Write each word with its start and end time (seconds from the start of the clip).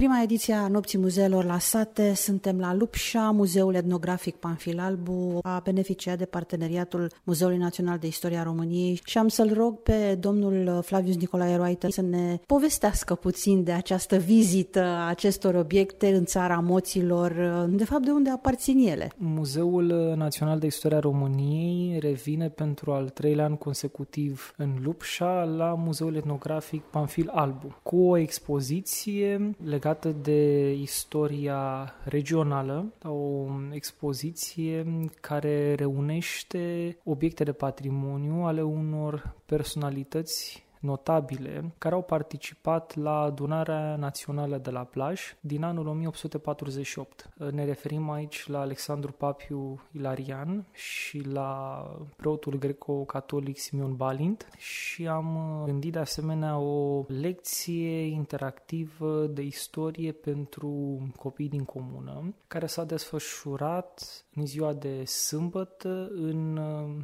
prima 0.00 0.22
ediție 0.22 0.54
a 0.54 0.68
Nopții 0.68 0.98
Muzeelor 0.98 1.44
la 1.44 1.58
Sate. 1.58 2.14
Suntem 2.14 2.58
la 2.58 2.74
Lupșa, 2.74 3.30
Muzeul 3.30 3.74
Etnografic 3.74 4.36
Panfil 4.36 4.78
Albu 4.78 5.38
a 5.42 5.60
beneficiat 5.64 6.18
de 6.18 6.24
parteneriatul 6.24 7.10
Muzeului 7.24 7.56
Național 7.56 7.98
de 7.98 8.06
Istoria 8.06 8.42
României 8.42 9.00
și 9.04 9.18
am 9.18 9.28
să-l 9.28 9.52
rog 9.52 9.78
pe 9.78 10.16
domnul 10.20 10.82
Flavius 10.82 11.16
Nicolae 11.16 11.56
Roaită 11.56 11.88
să 11.90 12.02
ne 12.02 12.38
povestească 12.46 13.14
puțin 13.14 13.64
de 13.64 13.72
această 13.72 14.16
vizită 14.16 14.80
a 14.80 15.08
acestor 15.08 15.54
obiecte 15.54 16.14
în 16.14 16.24
țara 16.24 16.58
moților, 16.58 17.32
de 17.70 17.84
fapt 17.84 18.04
de 18.04 18.10
unde 18.10 18.30
aparțin 18.30 18.78
ele. 18.78 19.12
Muzeul 19.16 20.14
Național 20.16 20.58
de 20.58 20.66
Istoria 20.66 20.98
României 20.98 21.98
revine 21.98 22.48
pentru 22.48 22.92
al 22.92 23.08
treilea 23.08 23.44
an 23.44 23.56
consecutiv 23.56 24.54
în 24.56 24.70
Lupșa 24.82 25.44
la 25.44 25.74
Muzeul 25.84 26.14
Etnografic 26.14 26.82
Panfil 26.82 27.30
Albu, 27.34 27.80
cu 27.82 27.96
o 27.96 28.16
expoziție 28.16 29.54
legată 29.64 29.88
de 29.98 30.70
istoria 30.72 31.92
regională, 32.04 32.92
o 33.02 33.46
expoziție 33.70 34.84
care 35.20 35.74
reunește 35.74 36.96
obiecte 37.04 37.44
de 37.44 37.52
patrimoniu 37.52 38.44
ale 38.44 38.62
unor 38.62 39.34
personalități 39.46 40.68
notabile 40.80 41.74
care 41.78 41.94
au 41.94 42.02
participat 42.02 42.96
la 42.96 43.20
adunarea 43.20 43.96
națională 43.96 44.58
de 44.58 44.70
la 44.70 44.84
plaj 44.84 45.20
din 45.40 45.62
anul 45.62 45.86
1848. 45.86 47.28
Ne 47.50 47.64
referim 47.64 48.10
aici 48.10 48.46
la 48.46 48.60
Alexandru 48.60 49.12
Papiu 49.12 49.80
Ilarian 49.92 50.66
și 50.72 51.20
la 51.20 51.84
preotul 52.16 52.58
greco-catolic 52.58 53.58
Simeon 53.58 53.96
Balint 53.96 54.48
și 54.58 55.06
am 55.06 55.62
gândit 55.64 55.92
de 55.92 55.98
asemenea 55.98 56.58
o 56.58 57.04
lecție 57.08 58.06
interactivă 58.06 59.26
de 59.26 59.42
istorie 59.42 60.12
pentru 60.12 60.98
copii 61.16 61.48
din 61.48 61.64
comună 61.64 62.34
care 62.46 62.66
s-a 62.66 62.84
desfășurat 62.84 64.24
în 64.34 64.46
ziua 64.46 64.72
de 64.72 65.04
sâmbătă 65.04 66.10
în 66.14 66.60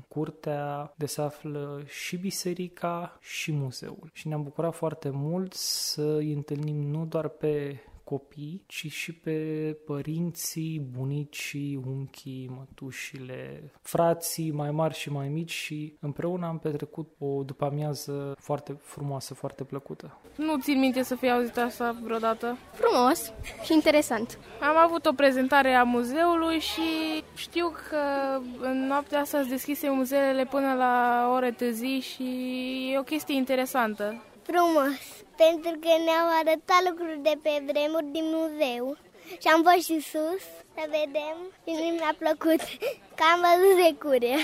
curtea 0.08 0.92
de 0.96 1.06
se 1.06 1.20
află 1.20 1.82
și 1.86 2.16
biserica 2.16 3.18
și 3.20 3.52
muzeul. 3.66 4.10
Și 4.12 4.28
ne-am 4.28 4.42
bucurat 4.42 4.74
foarte 4.74 5.10
mult 5.10 5.52
să 5.52 6.14
îi 6.16 6.32
întâlnim 6.32 6.76
nu 6.76 7.04
doar 7.04 7.28
pe 7.28 7.80
copii, 8.08 8.62
ci 8.66 8.86
și 8.90 9.12
pe 9.12 9.32
părinții, 9.86 10.80
bunicii, 10.98 11.80
unchii, 11.86 12.50
mătușile, 12.56 13.72
frații 13.82 14.50
mai 14.50 14.70
mari 14.70 14.94
și 14.94 15.10
mai 15.10 15.28
mici 15.28 15.50
și 15.50 15.96
împreună 16.00 16.46
am 16.46 16.58
petrecut 16.58 17.08
o 17.18 17.42
după 17.42 17.64
amiază 17.64 18.34
foarte 18.38 18.78
frumoasă, 18.82 19.34
foarte 19.34 19.64
plăcută. 19.64 20.18
Nu 20.36 20.58
țin 20.60 20.78
minte 20.78 21.02
să 21.02 21.14
fie 21.14 21.30
auzit 21.30 21.56
asta 21.56 21.96
vreodată. 22.02 22.56
Frumos 22.72 23.32
și 23.64 23.72
interesant. 23.72 24.38
Am 24.60 24.76
avut 24.76 25.06
o 25.06 25.12
prezentare 25.12 25.72
a 25.72 25.82
muzeului 25.82 26.58
și 26.58 27.22
știu 27.34 27.68
că 27.88 28.00
în 28.60 28.86
noaptea 28.86 29.20
asta 29.20 29.42
se 29.42 29.48
deschise 29.48 29.90
muzeele 29.90 30.44
până 30.44 30.74
la 30.74 31.26
ore 31.34 31.50
târzii 31.50 32.00
și 32.00 32.24
e 32.92 32.98
o 32.98 33.02
chestie 33.02 33.34
interesantă. 33.34 34.22
Frumos, 34.42 35.24
pentru 35.44 35.72
că 35.82 35.92
ne-au 36.06 36.28
arătat 36.40 36.80
lucruri 36.88 37.18
de 37.28 37.34
pe 37.42 37.62
vremuri 37.70 38.12
din 38.16 38.26
muzeu. 38.34 38.96
Și 39.42 39.48
am 39.54 39.62
fost 39.62 39.84
și 39.88 40.00
sus 40.00 40.42
să 40.74 40.82
vedem 40.96 41.36
și 41.64 41.92
mi-a 41.98 42.14
plăcut 42.18 42.60
că 43.18 43.24
am 43.32 43.40
văzut 43.46 43.84
securie 43.84 44.36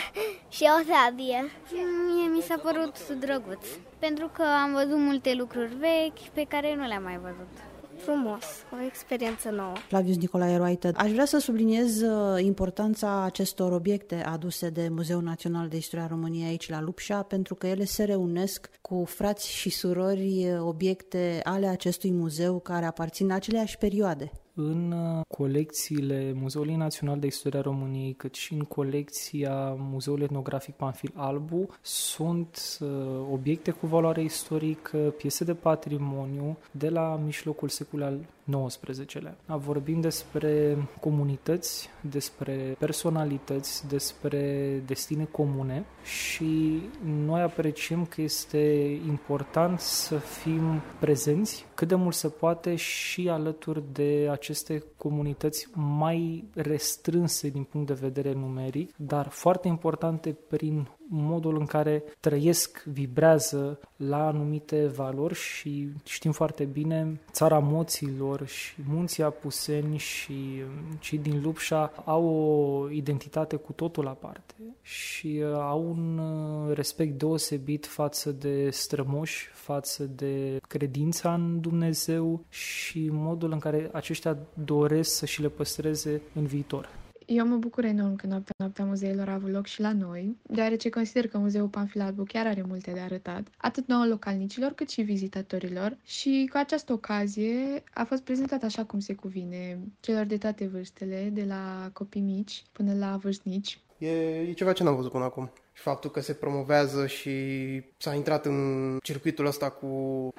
și 0.57 0.65
o 0.77 0.79
sabie. 0.91 1.51
Mie 2.07 2.29
mi 2.35 2.41
s-a 2.41 2.57
părut 2.63 3.09
drăguț, 3.09 3.67
pentru 3.99 4.27
că 4.37 4.43
am 4.43 4.73
văzut 4.73 4.99
multe 4.99 5.35
lucruri 5.35 5.75
vechi 5.75 6.29
pe 6.33 6.45
care 6.49 6.75
nu 6.75 6.87
le-am 6.87 7.03
mai 7.03 7.19
văzut 7.23 7.72
frumos, 8.05 8.45
o 8.73 8.85
experiență 8.87 9.51
nouă. 9.51 9.73
Flavius 9.89 10.17
Nicolae 10.17 10.57
Roaită, 10.57 10.93
aș 10.97 11.11
vrea 11.11 11.25
să 11.25 11.39
subliniez 11.39 12.01
uh, 12.01 12.43
importanța 12.45 13.23
acestor 13.25 13.73
obiecte 13.73 14.23
aduse 14.25 14.69
de 14.69 14.89
Muzeul 14.89 15.23
Național 15.23 15.69
de 15.69 15.77
Istoria 15.77 16.07
României 16.07 16.49
aici 16.49 16.69
la 16.69 16.81
Lupșa, 16.81 17.23
pentru 17.23 17.55
că 17.55 17.67
ele 17.67 17.85
se 17.85 18.05
reunesc 18.05 18.71
cu 18.81 19.05
frați 19.07 19.51
și 19.51 19.71
surori 19.71 20.51
uh, 20.51 20.61
obiecte 20.61 21.41
ale 21.43 21.67
acestui 21.67 22.13
muzeu 22.13 22.59
care 22.59 22.85
aparțin 22.85 23.33
aceleași 23.33 23.79
perioade 23.79 24.33
în 24.55 24.93
uh, 24.93 25.21
colecțiile 25.29 26.33
Muzeului 26.35 26.75
Național 26.75 27.19
de 27.19 27.27
Istoria 27.27 27.61
României, 27.61 28.13
cât 28.13 28.35
și 28.35 28.53
în 28.53 28.61
colecția 28.61 29.75
Muzeului 29.79 30.25
Etnografic 30.25 30.75
Panfil 30.75 31.13
Albu, 31.15 31.69
sunt 31.83 32.79
uh, 32.81 32.89
obiecte 33.33 33.71
cu 33.71 33.87
valoare 33.87 34.23
istorică, 34.23 34.97
piese 34.97 35.45
de 35.45 35.55
patrimoniu 35.55 36.57
de 36.71 36.89
la 36.89 37.21
mijlocul 37.25 37.69
secolului 37.69 38.13
al 38.13 38.19
XIX-lea. 38.51 39.37
Vorbim 39.47 40.01
despre 40.01 40.77
comunități, 41.01 41.89
despre 42.01 42.77
personalități, 42.79 43.89
despre 43.89 44.83
destine 44.87 45.25
comune 45.25 45.85
și 46.03 46.83
noi 47.05 47.41
apreciem 47.41 48.05
că 48.05 48.21
este 48.21 48.59
important 49.07 49.81
să 49.81 50.17
fim 50.17 50.83
prezenți 51.01 51.67
cât 51.75 51.89
de 51.89 51.95
mult 51.95 52.15
se 52.15 52.29
poate 52.29 52.75
și 52.75 53.29
alături 53.29 53.83
de 53.93 54.29
aceste 54.31 54.85
comunități 54.97 55.69
mai 55.75 56.45
restrânse 56.55 57.49
din 57.49 57.63
punct 57.63 57.87
de 57.87 57.93
vedere 58.01 58.33
numeric, 58.33 58.95
dar 58.97 59.29
foarte 59.29 59.69
importante 59.69 60.37
prin 60.49 60.89
modul 61.15 61.59
în 61.59 61.67
care 61.67 62.03
trăiesc, 62.21 62.83
vibrează 62.85 63.79
la 63.97 64.27
anumite 64.27 64.87
valori 64.87 65.35
și 65.35 65.89
știm 66.05 66.33
foarte 66.33 66.65
bine, 66.65 67.21
țara 67.33 67.59
moților 67.59 68.47
și 68.47 68.75
munții 68.89 69.23
Apuseni 69.23 69.97
și 69.97 70.63
cei 70.99 71.19
din 71.19 71.41
Lupșa 71.43 71.93
au 72.05 72.25
o 72.25 72.91
identitate 72.91 73.57
cu 73.57 73.73
totul 73.73 74.07
aparte 74.07 74.55
și 74.83 75.41
uh, 75.43 75.55
au 75.55 75.89
un 75.89 76.19
uh, 76.19 76.75
respect 76.75 77.19
deosebit 77.19 77.87
față 77.87 78.31
de 78.31 78.71
strămoși, 78.71 79.49
față 79.53 80.05
de 80.05 80.61
credința 80.69 81.35
în 81.35 81.61
Dumnezeu 81.61 82.45
și 82.49 83.09
modul 83.11 83.53
în 83.53 83.59
care 83.59 83.91
aceștia 83.93 84.39
doresc 84.65 85.15
să 85.15 85.27
și 85.27 85.41
le 85.41 85.49
păstreze 85.49 86.21
în 86.35 86.47
viitor. 86.47 87.02
Eu 87.27 87.47
mă 87.47 87.57
bucur 87.57 87.85
enorm 87.85 88.17
că 88.17 88.27
noaptea, 88.27 88.55
noaptea 88.59 88.85
muzeilor 88.85 89.29
a 89.29 89.33
avut 89.33 89.51
loc 89.51 89.67
și 89.67 89.81
la 89.81 89.93
noi, 89.93 90.37
deoarece 90.43 90.89
consider 90.89 91.29
că 91.29 91.39
Muzeul 91.39 91.69
Panfil 91.69 92.01
Albu 92.01 92.23
chiar 92.23 92.47
are 92.47 92.65
multe 92.69 92.91
de 92.91 93.01
arătat, 93.01 93.47
atât 93.57 93.89
nouă 93.89 94.07
localnicilor 94.07 94.73
cât 94.73 94.91
și 94.91 95.03
vizitatorilor 95.03 95.97
și 96.05 96.49
cu 96.53 96.57
această 96.57 96.93
ocazie 96.93 97.83
a 97.95 98.05
fost 98.05 98.23
prezentat 98.23 98.63
așa 98.63 98.85
cum 98.85 98.99
se 98.99 99.15
cuvine 99.15 99.79
celor 100.01 100.25
de 100.25 100.37
toate 100.37 100.67
vârstele, 100.67 101.31
de 101.33 101.45
la 101.45 101.91
copii 101.93 102.21
mici 102.21 102.63
până 102.73 102.95
la 102.95 103.17
vârstnici. 103.17 103.79
E, 103.99 104.41
e 104.41 104.53
ceva 104.53 104.73
ce 104.73 104.83
n-am 104.83 104.97
văzut 104.97 105.11
până 105.11 105.25
acum. 105.25 105.51
Și 105.73 105.83
faptul 105.83 106.11
că 106.11 106.21
se 106.21 106.33
promovează 106.33 107.07
și 107.07 107.33
s-a 107.97 108.15
intrat 108.15 108.47
în 108.47 108.99
circuitul 109.03 109.47
ăsta 109.47 109.71
cu 109.71 109.89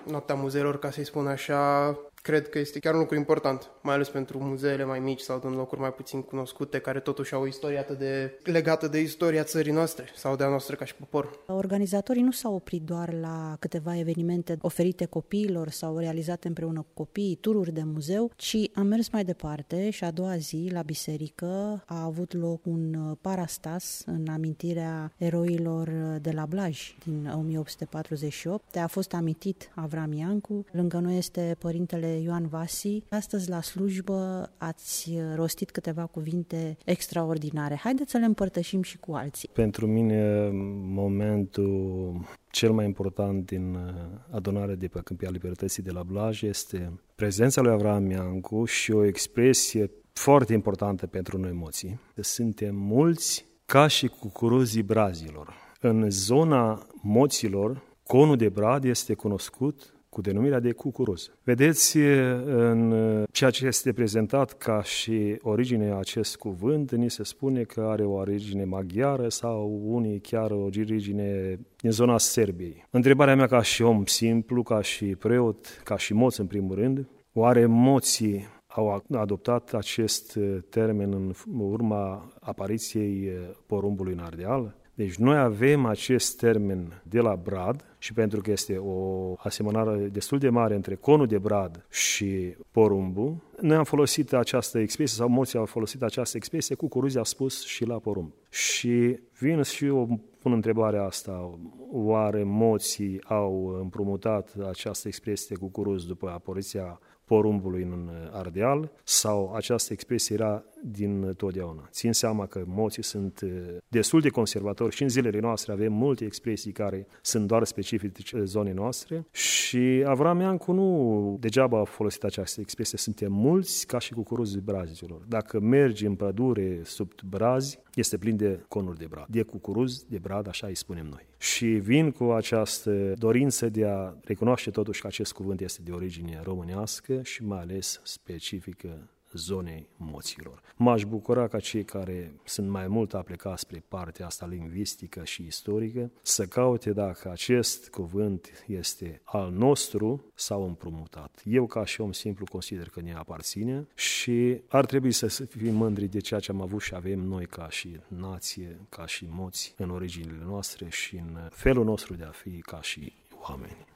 noaptea 0.10 0.36
muzeilor, 0.36 0.80
ca 0.80 0.92
să-i 0.92 1.06
spun 1.06 1.28
așa, 1.28 1.98
cred 2.24 2.50
că 2.50 2.60
este 2.60 2.80
chiar 2.80 2.94
un 2.94 3.00
lucru 3.00 3.16
important, 3.16 3.72
mai 3.82 3.94
ales 3.94 4.10
pentru 4.10 4.40
muzeele 4.40 4.84
mai 4.84 5.00
mici 5.00 5.20
sau 5.20 5.42
în 5.44 5.54
locuri 5.54 5.82
mai 5.82 5.94
puțin 5.94 6.22
cunoscute, 6.22 6.80
care 6.80 7.00
totuși 7.00 7.34
au 7.34 7.42
o 7.42 7.48
istorie 7.48 7.78
atât 7.78 7.98
de 7.98 8.40
legată 8.44 8.88
de 8.88 9.00
istoria 9.00 9.44
țării 9.44 9.72
noastre 9.72 10.06
sau 10.16 10.36
de 10.36 10.44
a 10.44 10.48
noastră 10.48 10.76
ca 10.76 10.86
și 10.86 10.96
popor. 10.96 11.40
Organizatorii 11.48 12.22
nu 12.22 12.32
s-au 12.32 12.56
oprit 12.56 12.82
doar 12.82 13.14
la 13.14 13.56
câteva 13.60 13.98
evenimente 13.98 14.58
oferite 14.62 15.06
copiilor 15.06 15.70
sau 15.70 15.98
realizate 15.98 16.48
împreună 16.48 16.80
cu 16.80 16.92
copiii, 16.94 17.36
tururi 17.36 17.72
de 17.72 17.84
muzeu, 17.84 18.32
ci 18.36 18.58
am 18.74 18.88
mers 18.88 19.10
mai 19.10 19.24
departe 19.24 19.90
și 19.90 20.04
a 20.04 20.12
doua 20.12 20.38
zi 20.38 20.70
la 20.72 20.82
biserică 20.82 21.84
a 21.86 22.04
avut 22.04 22.34
loc 22.34 22.66
un 22.66 23.16
parastas 23.22 24.04
în 24.06 24.28
amintirea 24.28 25.14
eroilor 25.18 25.90
de 26.22 26.32
la 26.32 26.46
Blaj 26.46 26.96
din 27.06 27.32
1848. 27.36 28.78
A 28.78 28.88
fost 28.88 29.14
amintit 29.14 29.72
Avram 29.76 30.14
Iancu, 30.14 30.66
lângă 30.72 30.98
noi 30.98 31.18
este 31.18 31.56
părintele 31.60 32.12
Ioan 32.20 32.48
Vasi. 32.48 33.04
Astăzi 33.10 33.50
la 33.50 33.62
slujbă 33.62 34.52
ați 34.58 35.12
rostit 35.36 35.72
câteva 35.72 36.06
cuvinte 36.06 36.78
extraordinare. 36.86 37.76
Haideți 37.76 38.12
să 38.12 38.18
le 38.18 38.26
împărtășim 38.26 38.82
și 38.82 38.98
cu 38.98 39.14
alții. 39.14 39.50
Pentru 39.54 39.88
mine 39.88 40.50
momentul 40.94 42.14
cel 42.50 42.72
mai 42.72 42.86
important 42.86 43.46
din 43.46 43.74
uh, 43.74 43.92
adunarea 44.30 44.76
de 44.76 44.88
pe 44.88 45.00
Câmpia 45.04 45.30
Libertății 45.30 45.84
de 45.84 45.92
la 45.92 46.04
Blaj 46.04 46.42
este 46.42 47.00
prezența 47.16 47.62
lui 47.62 47.72
Avram 47.72 48.10
Iancu 48.10 48.66
și 48.66 48.92
o 48.92 49.06
expresie 49.06 49.92
foarte 50.14 50.54
importantă 50.54 51.08
pentru 51.08 51.38
noi 51.38 51.52
moții. 51.52 52.00
Suntem 52.16 52.76
mulți 52.76 53.46
ca 53.66 53.88
și 53.88 54.08
cucuruzii 54.08 54.84
brazilor. 54.84 55.54
În 55.80 56.10
zona 56.10 56.88
moților, 57.02 57.82
conul 58.04 58.36
de 58.36 58.50
brad 58.50 58.84
este 58.84 59.14
cunoscut 59.14 59.93
cu 60.14 60.22
denumirea 60.22 60.60
de 60.60 60.72
cucuruz. 60.72 61.32
Vedeți, 61.44 61.98
în 62.46 62.94
ceea 63.32 63.50
ce 63.50 63.66
este 63.66 63.94
prezentat 63.94 64.54
ca 64.58 64.84
și 64.84 65.38
origine 65.42 65.94
acest 65.94 66.36
cuvânt, 66.36 66.92
ni 66.92 67.10
se 67.10 67.24
spune 67.24 67.62
că 67.62 67.82
are 67.82 68.04
o 68.04 68.12
origine 68.12 68.64
maghiară 68.64 69.30
sau 69.30 69.82
unii 69.86 70.20
chiar 70.20 70.52
o 70.52 70.58
origine 70.58 71.60
din 71.78 71.92
zona 71.92 72.18
Serbiei. 72.18 72.86
Întrebarea 72.90 73.36
mea 73.36 73.48
ca 73.48 73.62
și 73.62 73.82
om 73.82 74.06
simplu, 74.06 74.64
ca 74.64 74.82
și 74.82 75.06
preot, 75.06 75.82
ca 75.84 75.98
și 75.98 76.14
moț 76.14 76.38
în 76.38 76.46
primul 76.46 76.76
rând, 76.76 77.08
Oare 77.36 77.60
emoții 77.60 78.48
au 78.68 79.04
adoptat 79.12 79.74
acest 79.74 80.40
termen 80.70 81.14
în 81.14 81.34
urma 81.60 82.34
apariției 82.40 83.32
porumbului 83.66 84.14
în 84.14 84.20
Ardeal? 84.20 84.76
Deci 84.96 85.16
noi 85.16 85.38
avem 85.38 85.86
acest 85.86 86.38
termen 86.38 87.02
de 87.04 87.20
la 87.20 87.36
brad 87.36 87.86
și 87.98 88.14
pentru 88.14 88.42
că 88.42 88.52
este 88.52 88.78
o 88.78 89.34
asemănare 89.38 89.98
destul 89.98 90.38
de 90.38 90.50
mare 90.50 90.76
între 90.76 90.96
conul 90.96 91.28
de 91.28 91.38
brad 91.38 91.86
și 91.90 92.56
porumbul, 92.72 93.36
noi 93.62 93.76
am 93.76 93.84
folosit 93.84 94.34
această 94.34 94.80
expresie, 94.80 95.18
sau 95.18 95.28
mulți 95.28 95.58
au 95.58 95.66
folosit 95.66 96.02
această 96.02 96.38
expresie, 96.38 96.76
cucuruzi 96.76 97.18
a 97.18 97.24
spus 97.24 97.66
și 97.66 97.86
la 97.86 98.00
porumb. 98.00 98.34
Și 98.50 99.20
vin 99.40 99.62
și 99.62 99.86
eu 99.86 100.20
pun 100.40 100.52
întrebarea 100.52 101.04
asta, 101.04 101.60
oare 101.92 102.44
moții 102.44 103.24
au 103.24 103.78
împrumutat 103.82 104.54
această 104.70 105.08
expresie 105.08 105.48
de 105.50 105.62
cucuruz 105.62 106.06
după 106.06 106.30
apariția 106.30 107.00
porumbului 107.26 107.82
în 107.82 108.10
Ardeal 108.32 108.92
sau 109.04 109.54
această 109.56 109.94
expresie 109.94 110.36
era 110.36 110.64
din 110.84 111.34
totdeauna. 111.38 111.88
Țin 111.92 112.12
seama 112.12 112.46
că 112.46 112.64
moții 112.66 113.04
sunt 113.04 113.42
uh, 113.44 113.52
destul 113.88 114.22
de 114.22 114.30
conservatori 114.30 114.96
și 114.96 115.04
în 115.04 115.10
zilele 115.10 115.40
noastre 115.40 115.72
avem 115.72 115.94
multe 115.94 116.26
expresii 116.26 116.72
care 116.72 117.08
sunt 117.22 117.48
doar 117.48 117.64
specifice 117.64 118.44
zonei 118.44 118.74
noastre 118.74 119.28
și 119.32 120.04
Avram 120.06 120.40
Iancu 120.40 120.72
nu 120.72 121.38
degeaba 121.40 121.80
a 121.80 121.84
folosit 121.84 122.24
această 122.24 122.62
expresie. 122.62 122.98
Suntem 122.98 123.32
mulți 123.32 123.88
ca 123.88 124.00
și 124.00 124.14
cucuruzii 124.14 124.62
brazilor. 124.62 125.22
Dacă 125.28 125.60
mergi 125.60 126.06
în 126.06 126.16
pădure 126.16 126.82
sub 126.84 127.12
brazi, 127.30 127.80
este 127.96 128.18
plin 128.18 128.36
de 128.36 128.66
conuri 128.68 128.98
de 128.98 129.06
brad, 129.10 129.26
de 129.30 129.42
cucuruz, 129.42 130.04
de 130.04 130.18
brad, 130.18 130.48
așa 130.48 130.68
îi 130.68 130.76
spunem 130.76 131.06
noi. 131.06 131.28
Și 131.44 131.66
vin 131.66 132.12
cu 132.12 132.24
această 132.24 133.14
dorință 133.18 133.70
de 133.70 133.86
a 133.86 134.14
recunoaște 134.24 134.70
totuși 134.70 135.02
că 135.02 135.08
acest 135.08 135.34
cuvânt 135.34 135.62
este 135.62 135.82
de 135.82 135.92
origine 135.92 136.40
românească 136.44 137.22
și 137.24 137.44
mai 137.44 137.60
ales 137.60 138.00
specifică 138.04 139.10
zonei 139.34 139.88
moților. 139.98 140.62
M-aș 140.76 141.04
bucura 141.04 141.48
ca 141.48 141.60
cei 141.60 141.84
care 141.84 142.34
sunt 142.44 142.70
mai 142.70 142.88
mult 142.88 143.14
aplicați 143.14 143.62
spre 143.62 143.84
partea 143.88 144.26
asta 144.26 144.46
lingvistică 144.46 145.24
și 145.24 145.46
istorică 145.46 146.12
să 146.22 146.46
caute 146.46 146.92
dacă 146.92 147.30
acest 147.30 147.90
cuvânt 147.90 148.64
este 148.68 149.22
al 149.24 149.52
nostru 149.52 150.32
sau 150.36 150.64
împrumutat. 150.64 151.42
Eu 151.46 151.66
ca 151.66 151.86
și 151.86 152.02
om 152.02 152.12
simplu 152.12 152.46
consider 152.52 152.90
că 152.90 153.02
ne 153.02 153.14
aparține 153.14 153.88
și 153.96 154.62
ar 154.68 154.86
trebui 154.86 155.12
să 155.12 155.28
fim 155.28 155.76
mândri 155.76 156.08
de 156.08 156.20
ceea 156.20 156.40
ce 156.40 156.52
am 156.52 156.62
avut 156.62 156.82
și 156.82 156.96
avem 156.96 157.20
noi 157.20 157.46
ca 157.46 157.70
și 157.70 158.00
nație, 158.08 158.80
ca 158.90 159.06
și 159.06 159.28
moți 159.30 159.74
în 159.78 159.90
originile 159.90 160.44
noastre 160.46 160.90
și 160.90 161.16
în 161.16 161.38
felul 161.52 161.86
nostru 161.86 162.16
de 162.16 162.24
a 162.24 162.32
fi 162.32 162.62
ca 162.62 162.82
și 162.82 163.14
oameni. 163.42 163.93